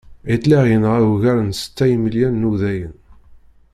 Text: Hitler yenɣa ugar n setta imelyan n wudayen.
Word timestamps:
Hitler 0.31 0.63
yenɣa 0.71 0.99
ugar 1.11 1.37
n 1.47 1.49
setta 1.59 1.85
imelyan 1.95 2.35
n 2.41 2.47
wudayen. 2.47 2.95